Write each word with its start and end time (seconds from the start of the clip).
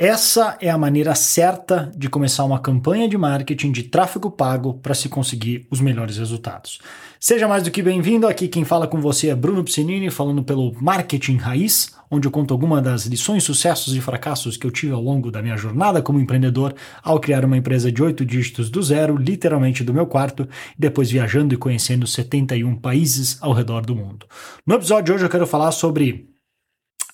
Essa 0.00 0.56
é 0.60 0.70
a 0.70 0.78
maneira 0.78 1.12
certa 1.16 1.90
de 1.96 2.08
começar 2.08 2.44
uma 2.44 2.60
campanha 2.60 3.08
de 3.08 3.18
marketing 3.18 3.72
de 3.72 3.82
tráfego 3.82 4.30
pago 4.30 4.74
para 4.74 4.94
se 4.94 5.08
conseguir 5.08 5.66
os 5.72 5.80
melhores 5.80 6.18
resultados. 6.18 6.78
Seja 7.18 7.48
mais 7.48 7.64
do 7.64 7.70
que 7.72 7.82
bem-vindo, 7.82 8.28
aqui 8.28 8.46
quem 8.46 8.64
fala 8.64 8.86
com 8.86 9.00
você 9.00 9.26
é 9.26 9.34
Bruno 9.34 9.64
Piscinini, 9.64 10.08
falando 10.08 10.44
pelo 10.44 10.72
Marketing 10.80 11.34
Raiz, 11.38 11.96
onde 12.08 12.28
eu 12.28 12.30
conto 12.30 12.54
algumas 12.54 12.80
das 12.80 13.06
lições, 13.06 13.42
sucessos 13.42 13.96
e 13.96 14.00
fracassos 14.00 14.56
que 14.56 14.64
eu 14.64 14.70
tive 14.70 14.92
ao 14.92 15.02
longo 15.02 15.32
da 15.32 15.42
minha 15.42 15.56
jornada 15.56 16.00
como 16.00 16.20
empreendedor 16.20 16.76
ao 17.02 17.18
criar 17.18 17.44
uma 17.44 17.56
empresa 17.56 17.90
de 17.90 18.00
oito 18.00 18.24
dígitos 18.24 18.70
do 18.70 18.80
zero, 18.80 19.16
literalmente 19.16 19.82
do 19.82 19.92
meu 19.92 20.06
quarto, 20.06 20.48
e 20.78 20.80
depois 20.80 21.10
viajando 21.10 21.54
e 21.54 21.58
conhecendo 21.58 22.06
71 22.06 22.76
países 22.76 23.36
ao 23.40 23.52
redor 23.52 23.84
do 23.84 23.96
mundo. 23.96 24.26
No 24.64 24.76
episódio 24.76 25.06
de 25.06 25.12
hoje 25.14 25.24
eu 25.24 25.28
quero 25.28 25.44
falar 25.44 25.72
sobre 25.72 26.37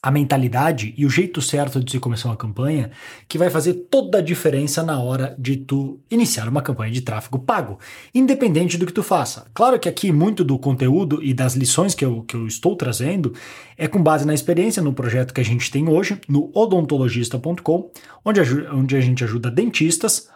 a 0.05 0.11
mentalidade 0.11 0.93
e 0.99 1.07
o 1.07 1.09
jeito 1.09 1.41
certo 1.41 1.83
de 1.83 1.93
se 1.93 1.99
começar 1.99 2.29
uma 2.29 2.37
campanha 2.37 2.91
que 3.27 3.39
vai 3.39 3.49
fazer 3.49 3.73
toda 3.91 4.19
a 4.19 4.21
diferença 4.21 4.83
na 4.83 5.01
hora 5.01 5.35
de 5.39 5.57
tu 5.57 5.99
iniciar 6.11 6.47
uma 6.47 6.61
campanha 6.61 6.93
de 6.93 7.01
tráfego 7.01 7.39
pago, 7.39 7.79
independente 8.15 8.77
do 8.77 8.85
que 8.85 8.93
tu 8.93 9.03
faça. 9.03 9.47
Claro 9.55 9.79
que 9.79 9.89
aqui 9.89 10.13
muito 10.13 10.45
do 10.45 10.59
conteúdo 10.59 11.23
e 11.23 11.33
das 11.33 11.55
lições 11.55 11.95
que 11.95 12.05
eu, 12.05 12.21
que 12.21 12.37
eu 12.37 12.47
estou 12.47 12.77
trazendo 12.77 13.33
é 13.79 13.89
com 13.89 14.03
base 14.03 14.27
na 14.27 14.35
experiência 14.35 14.83
no 14.83 14.93
projeto 14.93 15.33
que 15.33 15.41
a 15.41 15.45
gente 15.45 15.71
tem 15.71 15.89
hoje, 15.89 16.21
no 16.29 16.51
odontologista.com, 16.53 17.91
onde, 18.23 18.41
onde 18.75 18.97
a 18.97 19.01
gente 19.01 19.25
ajuda 19.25 19.51
dentistas 19.51 20.29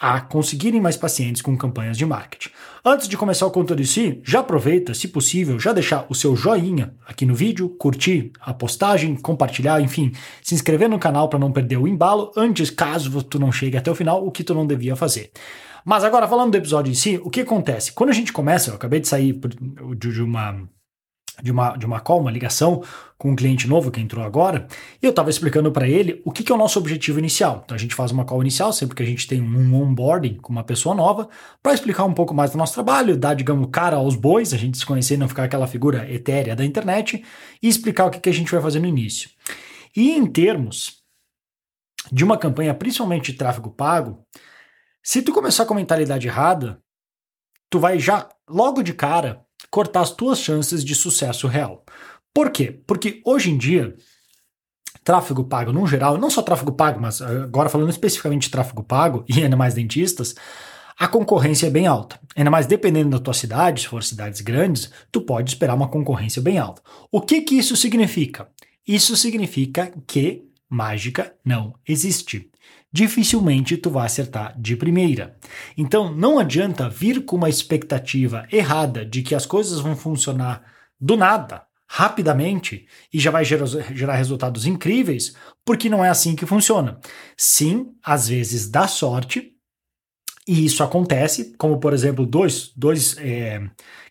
a 0.00 0.18
conseguirem 0.18 0.80
mais 0.80 0.96
pacientes 0.96 1.42
com 1.42 1.54
campanhas 1.54 1.98
de 1.98 2.06
marketing. 2.06 2.48
Antes 2.82 3.06
de 3.06 3.18
começar 3.18 3.46
o 3.46 3.50
conteúdo 3.50 3.82
em 3.82 3.84
si, 3.84 4.18
já 4.24 4.40
aproveita, 4.40 4.94
se 4.94 5.06
possível, 5.08 5.58
já 5.58 5.74
deixar 5.74 6.06
o 6.08 6.14
seu 6.14 6.34
joinha 6.34 6.94
aqui 7.06 7.26
no 7.26 7.34
vídeo, 7.34 7.68
curtir 7.68 8.32
a 8.40 8.54
postagem, 8.54 9.14
compartilhar, 9.14 9.78
enfim, 9.82 10.12
se 10.42 10.54
inscrever 10.54 10.88
no 10.88 10.98
canal 10.98 11.28
para 11.28 11.38
não 11.38 11.52
perder 11.52 11.76
o 11.76 11.86
embalo 11.86 12.32
antes, 12.34 12.70
caso 12.70 13.22
tu 13.22 13.38
não 13.38 13.52
chegue 13.52 13.76
até 13.76 13.90
o 13.90 13.94
final, 13.94 14.26
o 14.26 14.30
que 14.30 14.42
tu 14.42 14.54
não 14.54 14.66
devia 14.66 14.96
fazer. 14.96 15.30
Mas 15.84 16.02
agora, 16.02 16.26
falando 16.26 16.52
do 16.52 16.56
episódio 16.56 16.90
em 16.90 16.94
si, 16.94 17.20
o 17.22 17.28
que 17.28 17.42
acontece? 17.42 17.92
Quando 17.92 18.08
a 18.10 18.14
gente 18.14 18.32
começa, 18.32 18.70
eu 18.70 18.76
acabei 18.76 19.00
de 19.00 19.08
sair 19.08 19.38
de 19.98 20.22
uma 20.22 20.66
de 21.42 21.50
uma, 21.50 21.76
de 21.76 21.86
uma 21.86 22.00
call, 22.00 22.20
uma 22.20 22.30
ligação 22.30 22.82
com 23.16 23.30
um 23.30 23.36
cliente 23.36 23.68
novo 23.68 23.90
que 23.90 24.00
entrou 24.00 24.24
agora, 24.24 24.66
e 25.02 25.04
eu 25.04 25.10
estava 25.10 25.28
explicando 25.28 25.70
para 25.70 25.86
ele 25.86 26.22
o 26.24 26.32
que, 26.32 26.42
que, 26.42 26.50
é 26.50 26.54
o 26.54 26.58
nosso 26.58 26.78
objetivo 26.78 27.18
inicial. 27.18 27.62
Então 27.64 27.74
a 27.74 27.78
gente 27.78 27.94
faz 27.94 28.10
uma 28.10 28.24
call 28.24 28.40
inicial, 28.40 28.72
sempre 28.72 28.96
que 28.96 29.02
a 29.02 29.06
gente 29.06 29.26
tem 29.26 29.42
um 29.42 29.74
onboarding 29.74 30.36
com 30.36 30.52
uma 30.52 30.64
pessoa 30.64 30.94
nova, 30.94 31.28
para 31.62 31.74
explicar 31.74 32.04
um 32.04 32.14
pouco 32.14 32.34
mais 32.34 32.50
do 32.50 32.58
nosso 32.58 32.72
trabalho, 32.72 33.16
dar, 33.16 33.34
digamos, 33.34 33.68
cara 33.70 33.96
aos 33.96 34.16
bois, 34.16 34.54
a 34.54 34.56
gente 34.56 34.78
se 34.78 34.86
conhecer 34.86 35.14
e 35.14 35.18
não 35.18 35.28
ficar 35.28 35.44
aquela 35.44 35.66
figura 35.66 36.10
etérea 36.10 36.56
da 36.56 36.64
internet, 36.64 37.22
e 37.62 37.68
explicar 37.68 38.06
o 38.06 38.10
que, 38.10 38.20
que 38.20 38.30
a 38.30 38.34
gente 38.34 38.50
vai 38.50 38.60
fazer 38.62 38.80
no 38.80 38.86
início. 38.86 39.28
E 39.94 40.12
em 40.12 40.26
termos 40.26 41.00
de 42.10 42.24
uma 42.24 42.38
campanha, 42.38 42.72
principalmente 42.72 43.32
de 43.32 43.38
tráfego 43.38 43.70
pago, 43.70 44.24
se 45.02 45.20
tu 45.20 45.32
começar 45.32 45.66
com 45.66 45.74
a 45.74 45.76
mentalidade 45.76 46.26
errada, 46.26 46.80
tu 47.68 47.78
vai 47.78 47.98
já, 47.98 48.28
logo 48.48 48.82
de 48.82 48.94
cara, 48.94 49.44
cortar 49.70 50.00
as 50.00 50.10
tuas 50.10 50.40
chances 50.40 50.84
de 50.84 50.94
sucesso 50.94 51.46
real. 51.46 51.84
Por 52.34 52.50
quê? 52.50 52.80
Porque 52.86 53.20
hoje 53.24 53.50
em 53.50 53.58
dia, 53.58 53.94
tráfego 55.04 55.44
pago 55.44 55.72
no 55.72 55.86
geral, 55.86 56.18
não 56.18 56.30
só 56.30 56.42
tráfego 56.42 56.72
pago, 56.72 57.00
mas 57.00 57.22
agora 57.22 57.68
falando 57.68 57.90
especificamente 57.90 58.42
de 58.42 58.50
tráfego 58.50 58.82
pago 58.82 59.24
e 59.28 59.42
ainda 59.42 59.56
mais 59.56 59.74
dentistas, 59.74 60.34
a 60.98 61.08
concorrência 61.08 61.66
é 61.66 61.70
bem 61.70 61.86
alta. 61.86 62.20
Ainda 62.36 62.50
mais 62.50 62.66
dependendo 62.66 63.10
da 63.10 63.18
tua 63.18 63.32
cidade, 63.32 63.82
se 63.82 63.88
for 63.88 64.02
cidades 64.02 64.40
grandes, 64.40 64.90
tu 65.10 65.22
pode 65.22 65.50
esperar 65.50 65.74
uma 65.74 65.88
concorrência 65.88 66.42
bem 66.42 66.58
alta. 66.58 66.82
O 67.10 67.20
que 67.20 67.40
que 67.40 67.54
isso 67.54 67.74
significa? 67.74 68.48
Isso 68.86 69.16
significa 69.16 69.92
que 70.06 70.44
mágica 70.68 71.34
não 71.44 71.74
existe 71.88 72.49
dificilmente 72.92 73.76
tu 73.76 73.90
vai 73.90 74.06
acertar 74.06 74.58
de 74.60 74.76
primeira. 74.76 75.36
Então 75.76 76.14
não 76.14 76.38
adianta 76.38 76.88
vir 76.88 77.24
com 77.24 77.36
uma 77.36 77.48
expectativa 77.48 78.46
errada 78.50 79.04
de 79.04 79.22
que 79.22 79.34
as 79.34 79.46
coisas 79.46 79.80
vão 79.80 79.96
funcionar 79.96 80.62
do 81.00 81.16
nada, 81.16 81.64
rapidamente 81.88 82.86
e 83.12 83.18
já 83.18 83.30
vai 83.30 83.44
gerar, 83.44 84.14
resultados 84.14 84.66
incríveis, 84.66 85.34
porque 85.64 85.88
não 85.88 86.04
é 86.04 86.08
assim 86.08 86.36
que 86.36 86.46
funciona. 86.46 87.00
Sim, 87.36 87.88
às 88.04 88.28
vezes 88.28 88.68
dá 88.68 88.86
sorte, 88.86 89.52
e 90.46 90.64
isso 90.64 90.82
acontece, 90.82 91.54
como 91.56 91.78
por 91.78 91.92
exemplo, 91.92 92.26
dois, 92.26 92.72
dois 92.76 93.16
é, 93.18 93.60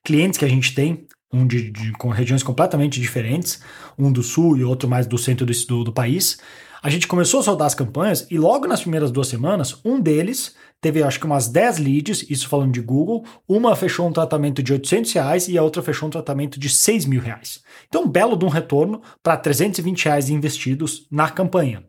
clientes 0.04 0.38
que 0.38 0.46
a 0.46 0.50
gente 0.50 0.74
tem, 0.74 1.08
um 1.32 1.46
de, 1.46 1.70
de, 1.72 1.92
com 1.94 2.10
regiões 2.10 2.44
completamente 2.44 3.00
diferentes, 3.00 3.62
um 3.98 4.12
do 4.12 4.24
sul 4.24 4.58
e 4.58 4.64
outro 4.64 4.90
mais 4.90 5.06
do 5.06 5.18
centro 5.18 5.46
do, 5.46 5.84
do 5.84 5.94
país. 5.94 6.40
A 6.82 6.90
gente 6.90 7.08
começou 7.08 7.42
a 7.42 7.44
soldar 7.44 7.68
as 7.68 7.76
campanhas 7.76 8.26
e 8.32 8.38
logo 8.38 8.66
nas 8.66 8.82
primeiras 8.82 9.12
duas 9.12 9.28
semanas, 9.28 9.82
um 9.84 10.00
deles 10.00 10.56
teve 10.80 11.04
acho 11.04 11.20
que 11.20 11.26
umas 11.26 11.50
10 11.50 11.78
leads, 11.78 12.30
isso 12.30 12.48
falando 12.48 12.72
de 12.72 12.80
Google, 12.80 13.26
uma 13.46 13.76
fechou 13.76 14.08
um 14.08 14.14
tratamento 14.14 14.64
de 14.64 14.72
800 14.72 15.12
reais 15.12 15.48
e 15.50 15.58
a 15.58 15.64
outra 15.64 15.84
fechou 15.84 16.08
um 16.08 16.12
tratamento 16.12 16.58
de 16.58 16.70
6 16.70 17.06
mil 17.06 17.20
reais. 17.20 17.62
Então, 17.88 18.08
belo 18.08 18.38
de 18.38 18.46
um 18.46 18.50
retorno 18.50 19.02
para 19.22 19.36
320 19.36 20.06
reais 20.06 20.30
investidos 20.30 21.06
na 21.12 21.30
campanha. 21.30 21.84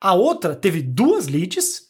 A 0.00 0.14
outra 0.14 0.56
teve 0.56 0.82
duas 0.82 1.28
leads 1.28 1.89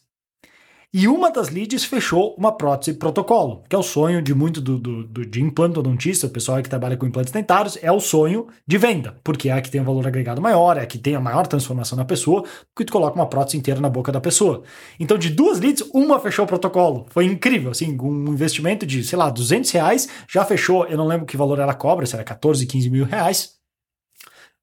e 0.93 1.07
uma 1.07 1.31
das 1.31 1.49
leads 1.49 1.85
fechou 1.85 2.35
uma 2.37 2.51
prótese 2.51 2.97
protocolo, 2.97 3.63
que 3.69 3.73
é 3.73 3.79
o 3.79 3.83
sonho 3.83 4.21
de 4.21 4.33
muito 4.33 4.59
do, 4.59 4.77
do, 4.77 5.07
do 5.07 5.25
de 5.25 5.41
implantodontista, 5.41 6.27
o 6.27 6.29
pessoal 6.29 6.61
que 6.61 6.67
trabalha 6.67 6.97
com 6.97 7.05
implantes 7.05 7.31
dentários, 7.31 7.77
é 7.81 7.89
o 7.89 8.01
sonho 8.01 8.47
de 8.67 8.77
venda, 8.77 9.17
porque 9.23 9.47
é 9.47 9.53
a 9.53 9.61
que 9.61 9.71
tem 9.71 9.79
um 9.79 9.85
valor 9.85 10.05
agregado 10.05 10.41
maior, 10.41 10.75
é 10.75 10.81
a 10.81 10.85
que 10.85 10.97
tem 10.97 11.15
a 11.15 11.19
maior 11.21 11.47
transformação 11.47 11.97
na 11.97 12.03
pessoa, 12.03 12.43
porque 12.75 12.83
tu 12.83 12.91
coloca 12.91 13.15
uma 13.15 13.25
prótese 13.25 13.57
inteira 13.57 13.79
na 13.79 13.89
boca 13.89 14.11
da 14.11 14.19
pessoa. 14.19 14.63
Então, 14.99 15.17
de 15.17 15.29
duas 15.29 15.61
leads, 15.61 15.89
uma 15.93 16.19
fechou 16.19 16.43
o 16.43 16.47
protocolo. 16.47 17.05
Foi 17.09 17.23
incrível, 17.23 17.71
assim, 17.71 17.97
um 17.97 18.33
investimento 18.33 18.85
de, 18.85 19.01
sei 19.01 19.17
lá, 19.17 19.29
200 19.29 19.71
reais, 19.71 20.09
já 20.29 20.43
fechou, 20.43 20.85
eu 20.87 20.97
não 20.97 21.07
lembro 21.07 21.25
que 21.25 21.37
valor 21.37 21.59
ela 21.59 21.73
cobra, 21.73 22.05
se 22.05 22.15
era 22.15 22.23
14, 22.25 22.65
15 22.65 22.89
mil 22.89 23.05
reais, 23.05 23.53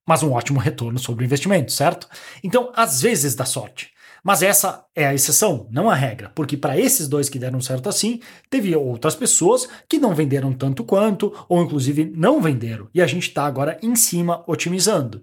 mas 0.07 0.23
um 0.23 0.33
ótimo 0.33 0.61
retorno 0.61 0.99
sobre 0.99 1.25
o 1.25 1.27
investimento, 1.27 1.73
certo? 1.73 2.07
Então, 2.45 2.71
às 2.77 3.01
vezes 3.01 3.35
dá 3.35 3.47
sorte. 3.47 3.97
Mas 4.29 4.43
essa 4.43 4.85
é 4.95 5.07
a 5.07 5.15
exceção, 5.15 5.67
não 5.71 5.89
a 5.89 5.95
regra, 5.95 6.31
porque 6.35 6.55
para 6.55 6.79
esses 6.79 7.09
dois 7.09 7.31
que 7.31 7.39
deram 7.39 7.63
certo 7.63 7.89
assim, 7.89 8.21
teve 8.51 8.77
outras 8.77 9.15
pessoas 9.15 9.67
que 9.89 9.99
não 9.99 10.15
venderam 10.15 10.53
tanto 10.53 10.85
quanto, 10.85 11.33
ou 11.49 11.63
inclusive 11.63 12.13
não 12.15 12.39
venderam, 12.39 12.91
e 12.93 13.01
a 13.01 13.07
gente 13.07 13.27
está 13.27 13.47
agora 13.47 13.79
em 13.83 13.97
cima 13.97 14.45
otimizando. 14.47 15.23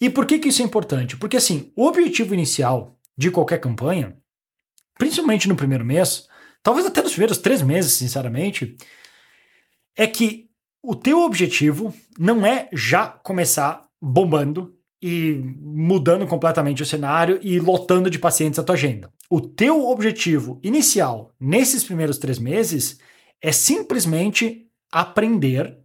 E 0.00 0.08
por 0.08 0.24
que, 0.24 0.38
que 0.38 0.48
isso 0.48 0.62
é 0.62 0.64
importante? 0.64 1.18
Porque 1.18 1.36
assim, 1.36 1.70
o 1.76 1.84
objetivo 1.84 2.32
inicial 2.32 2.98
de 3.14 3.30
qualquer 3.30 3.60
campanha, 3.60 4.16
principalmente 4.98 5.46
no 5.46 5.54
primeiro 5.54 5.84
mês, 5.84 6.26
talvez 6.62 6.86
até 6.86 7.02
nos 7.02 7.12
primeiros 7.12 7.36
três 7.36 7.60
meses, 7.60 7.92
sinceramente, 7.92 8.74
é 9.94 10.06
que 10.06 10.48
o 10.82 10.96
teu 10.96 11.20
objetivo 11.20 11.94
não 12.18 12.46
é 12.46 12.70
já 12.72 13.06
começar 13.06 13.86
bombando 14.00 14.79
e 15.02 15.40
mudando 15.60 16.26
completamente 16.26 16.82
o 16.82 16.86
cenário 16.86 17.38
e 17.42 17.58
lotando 17.58 18.10
de 18.10 18.18
pacientes 18.18 18.58
a 18.58 18.62
tua 18.62 18.74
agenda. 18.74 19.10
O 19.30 19.40
teu 19.40 19.88
objetivo 19.88 20.60
inicial 20.62 21.32
nesses 21.40 21.84
primeiros 21.84 22.18
três 22.18 22.38
meses 22.38 22.98
é 23.40 23.52
simplesmente 23.52 24.66
aprender, 24.92 25.78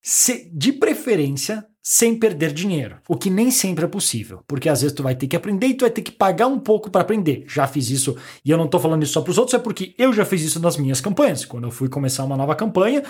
se, 0.00 0.50
de 0.52 0.72
preferência, 0.72 1.64
sem 1.82 2.16
perder 2.16 2.52
dinheiro, 2.52 2.98
o 3.08 3.16
que 3.16 3.28
nem 3.28 3.50
sempre 3.50 3.84
é 3.84 3.88
possível, 3.88 4.42
porque 4.46 4.68
às 4.68 4.82
vezes 4.82 4.94
tu 4.94 5.02
vai 5.02 5.16
ter 5.16 5.26
que 5.26 5.34
aprender 5.34 5.66
e 5.66 5.74
tu 5.74 5.80
vai 5.80 5.90
ter 5.90 6.02
que 6.02 6.12
pagar 6.12 6.46
um 6.46 6.58
pouco 6.58 6.88
para 6.88 7.00
aprender. 7.00 7.44
Já 7.48 7.66
fiz 7.66 7.90
isso 7.90 8.16
e 8.44 8.50
eu 8.50 8.56
não 8.56 8.66
estou 8.66 8.80
falando 8.80 9.02
isso 9.02 9.12
só 9.12 9.20
para 9.20 9.32
os 9.32 9.38
outros, 9.38 9.54
é 9.54 9.58
porque 9.58 9.92
eu 9.98 10.12
já 10.12 10.24
fiz 10.24 10.42
isso 10.42 10.60
nas 10.60 10.76
minhas 10.76 11.00
campanhas. 11.00 11.44
Quando 11.44 11.64
eu 11.64 11.72
fui 11.72 11.88
começar 11.88 12.22
uma 12.22 12.36
nova 12.36 12.54
campanha, 12.54 13.02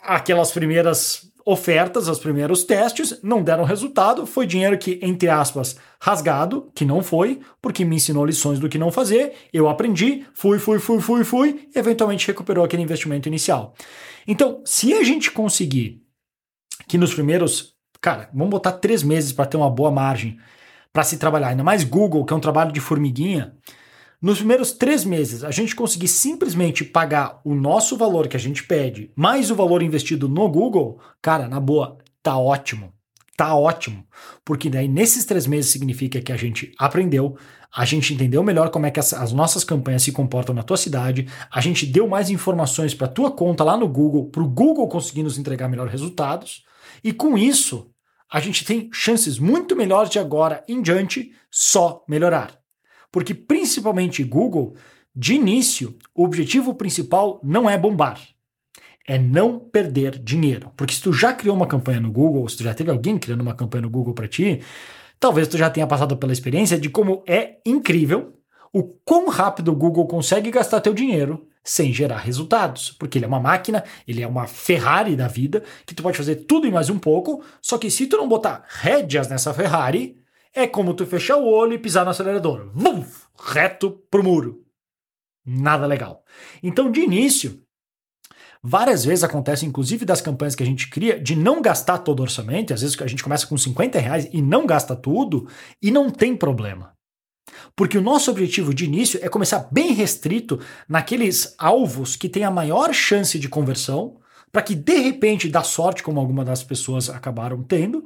aquelas 0.00 0.50
primeiras 0.50 1.32
ofertas, 1.44 2.08
os 2.08 2.18
primeiros 2.18 2.64
testes, 2.64 3.18
não 3.22 3.42
deram 3.42 3.64
resultado, 3.64 4.26
foi 4.26 4.46
dinheiro 4.46 4.78
que, 4.78 4.98
entre 5.02 5.28
aspas, 5.28 5.76
rasgado, 6.00 6.70
que 6.74 6.84
não 6.84 7.02
foi, 7.02 7.40
porque 7.60 7.84
me 7.84 7.96
ensinou 7.96 8.24
lições 8.24 8.58
do 8.58 8.68
que 8.68 8.78
não 8.78 8.92
fazer, 8.92 9.32
eu 9.52 9.68
aprendi, 9.68 10.24
fui, 10.34 10.58
fui, 10.58 10.78
fui, 10.78 11.00
fui, 11.00 11.24
fui, 11.24 11.68
eventualmente 11.74 12.26
recuperou 12.26 12.64
aquele 12.64 12.82
investimento 12.82 13.28
inicial. 13.28 13.74
Então, 14.26 14.62
se 14.64 14.92
a 14.94 15.02
gente 15.02 15.30
conseguir 15.30 16.00
que 16.86 16.96
nos 16.96 17.12
primeiros, 17.12 17.74
cara, 18.00 18.28
vamos 18.32 18.50
botar 18.50 18.72
três 18.72 19.02
meses 19.02 19.32
para 19.32 19.46
ter 19.46 19.56
uma 19.56 19.70
boa 19.70 19.90
margem 19.90 20.38
para 20.92 21.02
se 21.02 21.16
trabalhar, 21.16 21.48
ainda 21.48 21.64
mais 21.64 21.84
Google, 21.84 22.24
que 22.24 22.32
é 22.32 22.36
um 22.36 22.40
trabalho 22.40 22.70
de 22.70 22.80
formiguinha, 22.80 23.54
nos 24.22 24.38
primeiros 24.38 24.70
três 24.70 25.04
meses, 25.04 25.42
a 25.42 25.50
gente 25.50 25.74
conseguir 25.74 26.06
simplesmente 26.06 26.84
pagar 26.84 27.40
o 27.44 27.56
nosso 27.56 27.96
valor 27.96 28.28
que 28.28 28.36
a 28.36 28.40
gente 28.40 28.62
pede, 28.62 29.10
mais 29.16 29.50
o 29.50 29.56
valor 29.56 29.82
investido 29.82 30.28
no 30.28 30.48
Google, 30.48 31.00
cara, 31.20 31.48
na 31.48 31.58
boa, 31.58 31.98
tá 32.22 32.38
ótimo. 32.38 32.92
Tá 33.36 33.56
ótimo. 33.56 34.06
Porque 34.44 34.70
daí 34.70 34.86
nesses 34.86 35.24
três 35.24 35.44
meses 35.48 35.72
significa 35.72 36.20
que 36.20 36.30
a 36.30 36.36
gente 36.36 36.72
aprendeu, 36.78 37.36
a 37.74 37.84
gente 37.84 38.14
entendeu 38.14 38.44
melhor 38.44 38.70
como 38.70 38.86
é 38.86 38.92
que 38.92 39.00
as, 39.00 39.12
as 39.12 39.32
nossas 39.32 39.64
campanhas 39.64 40.04
se 40.04 40.12
comportam 40.12 40.54
na 40.54 40.62
tua 40.62 40.76
cidade, 40.76 41.26
a 41.50 41.60
gente 41.60 41.84
deu 41.84 42.06
mais 42.06 42.30
informações 42.30 42.94
para 42.94 43.08
tua 43.08 43.32
conta 43.32 43.64
lá 43.64 43.76
no 43.76 43.88
Google, 43.88 44.30
para 44.30 44.42
o 44.42 44.48
Google 44.48 44.86
conseguir 44.86 45.24
nos 45.24 45.36
entregar 45.36 45.68
melhores 45.68 45.90
resultados, 45.90 46.62
e 47.02 47.12
com 47.12 47.36
isso 47.36 47.90
a 48.30 48.38
gente 48.38 48.64
tem 48.64 48.88
chances 48.92 49.40
muito 49.40 49.74
melhores 49.74 50.10
de 50.10 50.20
agora 50.20 50.62
em 50.68 50.80
diante 50.80 51.32
só 51.50 52.04
melhorar. 52.08 52.61
Porque 53.12 53.34
principalmente 53.34 54.24
Google, 54.24 54.74
de 55.14 55.34
início, 55.34 55.96
o 56.14 56.24
objetivo 56.24 56.74
principal 56.74 57.38
não 57.44 57.68
é 57.68 57.76
bombar. 57.76 58.18
É 59.06 59.18
não 59.18 59.58
perder 59.58 60.18
dinheiro. 60.18 60.72
Porque 60.76 60.94
se 60.94 61.02
tu 61.02 61.12
já 61.12 61.34
criou 61.34 61.54
uma 61.54 61.66
campanha 61.66 62.00
no 62.00 62.10
Google, 62.10 62.48
se 62.48 62.56
tu 62.56 62.64
já 62.64 62.72
teve 62.72 62.90
alguém 62.90 63.18
criando 63.18 63.42
uma 63.42 63.54
campanha 63.54 63.82
no 63.82 63.90
Google 63.90 64.14
para 64.14 64.26
ti, 64.26 64.60
talvez 65.20 65.46
tu 65.46 65.58
já 65.58 65.68
tenha 65.68 65.86
passado 65.86 66.16
pela 66.16 66.32
experiência 66.32 66.78
de 66.78 66.88
como 66.88 67.22
é 67.26 67.58
incrível 67.66 68.32
o 68.72 68.82
quão 69.04 69.28
rápido 69.28 69.70
o 69.70 69.76
Google 69.76 70.06
consegue 70.06 70.50
gastar 70.50 70.80
teu 70.80 70.94
dinheiro 70.94 71.46
sem 71.62 71.92
gerar 71.92 72.18
resultados, 72.18 72.90
porque 72.90 73.18
ele 73.18 73.24
é 73.24 73.28
uma 73.28 73.38
máquina, 73.38 73.84
ele 74.08 74.22
é 74.22 74.26
uma 74.26 74.46
Ferrari 74.46 75.14
da 75.14 75.28
vida, 75.28 75.62
que 75.86 75.94
tu 75.94 76.02
pode 76.02 76.16
fazer 76.16 76.36
tudo 76.36 76.66
e 76.66 76.72
mais 76.72 76.90
um 76.90 76.98
pouco, 76.98 77.44
só 77.60 77.78
que 77.78 77.90
se 77.90 78.06
tu 78.06 78.16
não 78.16 78.28
botar 78.28 78.64
rédeas 78.66 79.28
nessa 79.28 79.54
Ferrari, 79.54 80.16
é 80.54 80.66
como 80.66 80.94
tu 80.94 81.06
fechar 81.06 81.36
o 81.36 81.46
olho 81.46 81.72
e 81.74 81.78
pisar 81.78 82.04
no 82.04 82.10
acelerador. 82.10 82.70
Vum, 82.74 83.04
reto 83.38 83.90
pro 84.10 84.22
muro. 84.22 84.64
Nada 85.44 85.86
legal. 85.86 86.22
Então, 86.62 86.90
de 86.90 87.00
início, 87.00 87.62
várias 88.62 89.04
vezes 89.04 89.24
acontece, 89.24 89.66
inclusive 89.66 90.04
das 90.04 90.20
campanhas 90.20 90.54
que 90.54 90.62
a 90.62 90.66
gente 90.66 90.88
cria, 90.88 91.18
de 91.18 91.34
não 91.34 91.60
gastar 91.60 91.98
todo 91.98 92.20
o 92.20 92.22
orçamento, 92.22 92.72
às 92.72 92.82
vezes 92.82 93.00
a 93.00 93.06
gente 93.06 93.24
começa 93.24 93.46
com 93.46 93.56
50 93.56 93.98
reais 93.98 94.28
e 94.32 94.40
não 94.40 94.66
gasta 94.66 94.94
tudo, 94.94 95.48
e 95.80 95.90
não 95.90 96.10
tem 96.10 96.36
problema. 96.36 96.92
Porque 97.74 97.98
o 97.98 98.02
nosso 98.02 98.30
objetivo 98.30 98.72
de 98.72 98.84
início 98.84 99.18
é 99.22 99.28
começar 99.28 99.68
bem 99.72 99.92
restrito 99.92 100.60
naqueles 100.88 101.54
alvos 101.58 102.14
que 102.14 102.28
têm 102.28 102.44
a 102.44 102.50
maior 102.50 102.92
chance 102.94 103.38
de 103.38 103.48
conversão, 103.48 104.18
para 104.52 104.62
que 104.62 104.74
de 104.74 104.98
repente 104.98 105.48
dá 105.48 105.62
sorte, 105.62 106.02
como 106.02 106.20
algumas 106.20 106.46
das 106.46 106.62
pessoas 106.62 107.08
acabaram 107.08 107.62
tendo, 107.62 108.04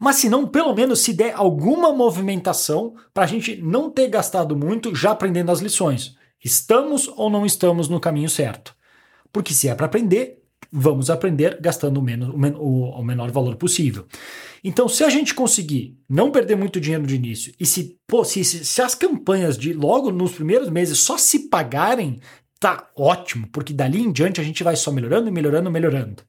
mas 0.00 0.16
se 0.16 0.30
não, 0.30 0.46
pelo 0.46 0.74
menos 0.74 1.00
se 1.00 1.12
der 1.12 1.34
alguma 1.36 1.92
movimentação 1.92 2.94
para 3.12 3.24
a 3.24 3.26
gente 3.26 3.60
não 3.60 3.90
ter 3.90 4.08
gastado 4.08 4.56
muito 4.56 4.94
já 4.94 5.10
aprendendo 5.10 5.52
as 5.52 5.60
lições. 5.60 6.16
Estamos 6.42 7.06
ou 7.06 7.28
não 7.28 7.44
estamos 7.44 7.86
no 7.86 8.00
caminho 8.00 8.30
certo? 8.30 8.74
Porque 9.30 9.52
se 9.52 9.68
é 9.68 9.74
para 9.74 9.84
aprender, 9.84 10.42
vamos 10.72 11.10
aprender 11.10 11.60
gastando 11.60 11.98
o, 11.98 12.02
menos, 12.02 12.30
o, 12.58 13.02
menor 13.04 13.30
valor 13.30 13.56
possível. 13.56 14.06
Então, 14.64 14.88
se 14.88 15.04
a 15.04 15.10
gente 15.10 15.34
conseguir 15.34 15.98
não 16.08 16.30
perder 16.30 16.56
muito 16.56 16.80
dinheiro 16.80 17.06
de 17.06 17.16
início 17.16 17.52
e 17.60 17.66
se, 17.66 17.98
pô, 18.06 18.24
se, 18.24 18.42
se 18.42 18.80
as 18.80 18.94
campanhas 18.94 19.58
de 19.58 19.74
logo 19.74 20.10
nos 20.10 20.32
primeiros 20.32 20.70
meses 20.70 20.98
só 20.98 21.18
se 21.18 21.50
pagarem, 21.50 22.20
tá 22.58 22.90
ótimo, 22.96 23.48
porque 23.52 23.74
dali 23.74 24.00
em 24.00 24.10
diante 24.10 24.40
a 24.40 24.44
gente 24.44 24.64
vai 24.64 24.76
só 24.76 24.90
melhorando, 24.90 25.30
melhorando, 25.30 25.70
melhorando. 25.70 26.22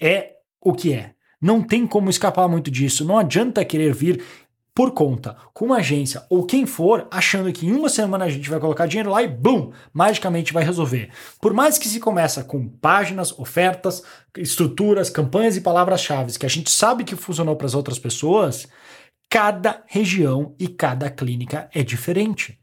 É 0.00 0.36
o 0.58 0.72
que 0.72 0.94
é. 0.94 1.17
Não 1.40 1.62
tem 1.62 1.86
como 1.86 2.10
escapar 2.10 2.48
muito 2.48 2.70
disso. 2.70 3.04
Não 3.04 3.18
adianta 3.18 3.64
querer 3.64 3.94
vir 3.94 4.22
por 4.78 4.92
conta, 4.92 5.36
com 5.52 5.64
uma 5.64 5.78
agência 5.78 6.22
ou 6.30 6.46
quem 6.46 6.64
for, 6.64 7.08
achando 7.10 7.52
que 7.52 7.66
em 7.66 7.72
uma 7.72 7.88
semana 7.88 8.26
a 8.26 8.28
gente 8.28 8.48
vai 8.48 8.60
colocar 8.60 8.86
dinheiro 8.86 9.10
lá 9.10 9.20
e 9.20 9.26
bum, 9.26 9.72
magicamente 9.92 10.52
vai 10.52 10.62
resolver. 10.62 11.10
Por 11.40 11.52
mais 11.52 11.78
que 11.78 11.88
se 11.88 11.98
começa 11.98 12.44
com 12.44 12.68
páginas, 12.68 13.36
ofertas, 13.36 14.04
estruturas, 14.36 15.10
campanhas 15.10 15.56
e 15.56 15.62
palavras-chave 15.62 16.38
que 16.38 16.46
a 16.46 16.48
gente 16.48 16.70
sabe 16.70 17.02
que 17.02 17.16
funcionou 17.16 17.56
para 17.56 17.66
as 17.66 17.74
outras 17.74 17.98
pessoas, 17.98 18.68
cada 19.28 19.82
região 19.88 20.54
e 20.60 20.68
cada 20.68 21.10
clínica 21.10 21.68
é 21.74 21.82
diferente. 21.82 22.56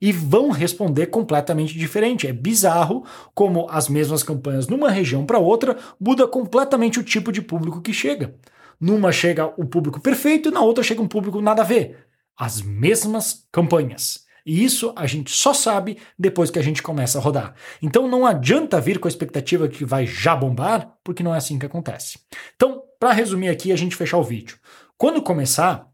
E 0.00 0.12
vão 0.12 0.50
responder 0.50 1.06
completamente 1.06 1.76
diferente. 1.76 2.26
É 2.26 2.32
bizarro 2.32 3.04
como 3.34 3.66
as 3.70 3.88
mesmas 3.88 4.22
campanhas 4.22 4.66
numa 4.68 4.90
região 4.90 5.24
para 5.24 5.38
outra 5.38 5.76
muda 5.98 6.26
completamente 6.26 6.98
o 6.98 7.04
tipo 7.04 7.32
de 7.32 7.42
público 7.42 7.80
que 7.80 7.92
chega. 7.92 8.34
Numa 8.80 9.12
chega 9.12 9.52
o 9.56 9.66
público 9.66 10.00
perfeito, 10.00 10.50
na 10.50 10.60
outra 10.60 10.82
chega 10.82 11.02
um 11.02 11.08
público 11.08 11.40
nada 11.40 11.62
a 11.62 11.64
ver. 11.64 12.06
As 12.36 12.62
mesmas 12.62 13.46
campanhas. 13.52 14.24
E 14.44 14.64
isso 14.64 14.92
a 14.96 15.06
gente 15.06 15.30
só 15.30 15.52
sabe 15.52 15.98
depois 16.18 16.50
que 16.50 16.58
a 16.58 16.62
gente 16.62 16.82
começa 16.82 17.18
a 17.18 17.20
rodar. 17.20 17.54
Então 17.80 18.08
não 18.08 18.26
adianta 18.26 18.80
vir 18.80 18.98
com 18.98 19.06
a 19.06 19.10
expectativa 19.10 19.68
que 19.68 19.84
vai 19.84 20.06
já 20.06 20.34
bombar, 20.34 20.96
porque 21.04 21.22
não 21.22 21.34
é 21.34 21.38
assim 21.38 21.58
que 21.58 21.66
acontece. 21.66 22.18
Então, 22.56 22.82
para 22.98 23.12
resumir 23.12 23.48
aqui, 23.48 23.72
a 23.72 23.76
gente 23.76 23.96
fechar 23.96 24.18
o 24.18 24.24
vídeo. 24.24 24.58
Quando 24.96 25.22
começar, 25.22 25.88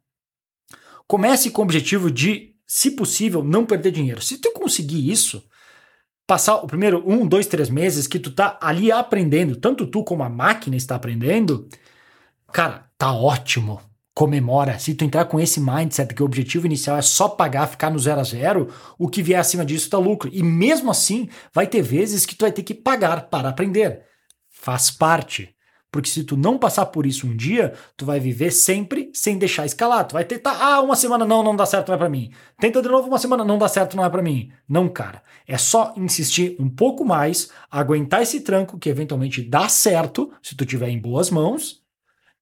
comece 1.07 1.51
com 1.51 1.63
o 1.63 1.65
objetivo 1.65 2.11
de, 2.11 2.56
se 2.67 2.91
possível, 2.91 3.45
não 3.45 3.65
perder 3.65 3.93
dinheiro. 3.93 4.21
Se 4.21 4.39
tu 4.39 4.53
conseguir 4.53 5.11
isso, 5.11 5.45
passar 6.27 6.57
o 6.57 6.67
primeiro 6.67 7.03
um, 7.07 7.27
dois, 7.27 7.47
três 7.47 7.71
meses 7.71 8.07
que 8.07 8.19
tu 8.19 8.31
tá 8.31 8.59
ali 8.61 8.91
aprendendo, 8.91 9.57
tanto 9.57 9.87
tu 9.87 10.03
como 10.03 10.23
a 10.23 10.29
máquina 10.29 10.77
está 10.77 10.97
aprendendo, 10.97 11.69
Cara, 12.53 12.91
tá 12.97 13.13
ótimo. 13.13 13.81
Comemora. 14.15 14.79
Se 14.79 14.95
tu 14.95 15.05
entrar 15.05 15.27
com 15.27 15.39
esse 15.39 15.61
mindset 15.61 16.15
que 16.15 16.23
o 16.23 16.25
objetivo 16.25 16.65
inicial 16.65 16.97
é 16.97 17.03
só 17.03 17.29
pagar, 17.29 17.67
ficar 17.67 17.91
no 17.91 17.99
zero 17.99 18.21
a 18.21 18.25
zero, 18.25 18.73
o 18.99 19.09
que 19.09 19.23
vier 19.23 19.39
acima 19.39 19.63
disso 19.63 19.91
tá 19.91 19.99
lucro. 19.99 20.31
E 20.33 20.43
mesmo 20.43 20.91
assim, 20.91 21.29
vai 21.53 21.67
ter 21.67 21.83
vezes 21.83 22.25
que 22.25 22.35
tu 22.35 22.43
vai 22.43 22.53
ter 22.53 22.63
que 22.63 22.73
pagar 22.73 23.29
para 23.29 23.51
aprender. 23.51 24.05
Faz 24.49 24.91
parte. 24.91 25.55
Porque 25.97 26.11
se 26.11 26.25
tu 26.25 26.37
não 26.37 26.59
passar 26.59 26.85
por 26.85 27.07
isso 27.07 27.27
um 27.27 27.35
dia, 27.35 27.73
tu 27.97 28.05
vai 28.05 28.21
viver 28.21 28.51
sempre 28.51 29.11
sem 29.15 29.39
deixar 29.39 29.65
escalar. 29.65 30.07
Tu 30.07 30.13
vai 30.13 30.27
tentar, 30.27 30.55
ah, 30.61 30.83
uma 30.83 30.95
semana 30.95 31.25
não, 31.25 31.43
não 31.43 31.57
dá 31.57 31.65
certo, 31.65 31.89
não 31.89 31.95
é 31.95 31.99
para 31.99 32.11
mim. 32.11 32.31
Tenta 32.61 32.83
de 32.83 32.89
novo 32.91 33.09
uma 33.09 33.19
semana, 33.19 33.43
não 33.43 33.57
dá 33.57 33.67
certo, 33.67 33.97
não 33.97 34.05
é 34.05 34.11
para 34.11 34.21
mim. 34.21 34.53
Não, 34.69 34.91
cara. 34.91 35.23
É 35.49 35.57
só 35.57 35.95
insistir 35.97 36.55
um 36.61 36.69
pouco 36.69 37.03
mais, 37.03 37.51
aguentar 37.71 38.21
esse 38.21 38.41
tranco 38.41 38.79
que 38.79 38.91
eventualmente 38.91 39.41
dá 39.41 39.71
certo 39.71 40.31
se 40.43 40.55
tu 40.55 40.67
tiver 40.67 40.91
em 40.91 41.01
boas 41.01 41.31
mãos 41.31 41.81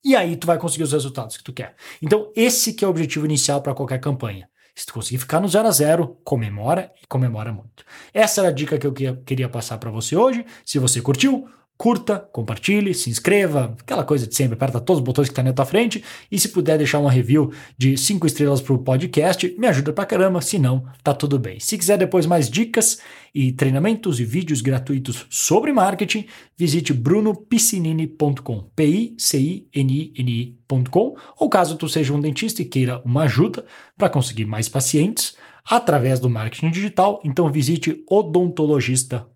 e 0.04 0.16
aí 0.16 0.34
tu 0.34 0.48
vai 0.48 0.58
conseguir 0.58 0.82
os 0.82 0.92
resultados 0.92 1.36
que 1.36 1.44
tu 1.44 1.52
quer. 1.52 1.76
Então, 2.02 2.32
esse 2.34 2.72
que 2.72 2.84
é 2.84 2.88
o 2.88 2.90
objetivo 2.90 3.24
inicial 3.24 3.62
para 3.62 3.72
qualquer 3.72 4.00
campanha. 4.00 4.48
Se 4.74 4.84
tu 4.84 4.94
conseguir 4.94 5.18
ficar 5.18 5.40
no 5.40 5.46
zero 5.46 5.68
a 5.68 5.70
zero, 5.70 6.18
comemora 6.24 6.92
e 7.00 7.06
comemora 7.06 7.52
muito. 7.52 7.84
Essa 8.12 8.40
era 8.40 8.48
a 8.48 8.52
dica 8.52 8.76
que 8.78 8.86
eu 8.88 8.92
queria 8.92 9.48
passar 9.48 9.78
para 9.78 9.92
você 9.92 10.16
hoje. 10.16 10.44
Se 10.64 10.80
você 10.80 11.00
curtiu, 11.00 11.48
curta, 11.76 12.18
compartilhe, 12.32 12.94
se 12.94 13.10
inscreva, 13.10 13.76
aquela 13.80 14.04
coisa 14.04 14.26
de 14.26 14.34
sempre, 14.34 14.54
aperta 14.54 14.80
todos 14.80 15.00
os 15.00 15.04
botões 15.04 15.28
que 15.28 15.32
estão 15.32 15.44
tá 15.44 15.50
na 15.50 15.54
tua 15.54 15.64
frente 15.64 16.02
e 16.30 16.38
se 16.38 16.48
puder 16.48 16.78
deixar 16.78 17.00
uma 17.00 17.10
review 17.10 17.52
de 17.76 17.96
5 17.96 18.26
estrelas 18.26 18.60
pro 18.60 18.78
podcast, 18.78 19.54
me 19.58 19.66
ajuda 19.66 19.92
pra 19.92 20.06
caramba, 20.06 20.40
se 20.40 20.58
não, 20.58 20.86
tá 21.02 21.12
tudo 21.12 21.38
bem. 21.38 21.58
Se 21.58 21.76
quiser 21.76 21.98
depois 21.98 22.26
mais 22.26 22.48
dicas 22.48 23.00
e 23.34 23.52
treinamentos 23.52 24.20
e 24.20 24.24
vídeos 24.24 24.60
gratuitos 24.60 25.26
sobre 25.28 25.72
marketing, 25.72 26.26
visite 26.56 26.92
brunopiscinini.com, 26.92 28.70
p 28.74 28.86
i 28.86 29.14
c 29.18 29.38
i 29.38 29.68
n 29.74 29.92
i 29.92 30.12
n 30.16 30.30
i.com, 30.30 31.16
ou 31.38 31.48
caso 31.48 31.76
tu 31.76 31.88
seja 31.88 32.14
um 32.14 32.20
dentista 32.20 32.62
e 32.62 32.64
queira 32.64 33.02
uma 33.04 33.24
ajuda 33.24 33.64
para 33.98 34.08
conseguir 34.08 34.44
mais 34.44 34.68
pacientes 34.68 35.36
através 35.64 36.20
do 36.20 36.30
marketing 36.30 36.70
digital, 36.70 37.20
então 37.24 37.50
visite 37.50 38.04
odontologista.com. 38.08 39.33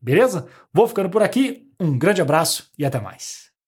Beleza? 0.00 0.46
Vou 0.72 0.86
ficando 0.86 1.10
por 1.10 1.22
aqui. 1.22 1.70
Um 1.78 1.98
grande 1.98 2.22
abraço 2.22 2.70
e 2.78 2.84
até 2.84 3.00
mais. 3.00 3.43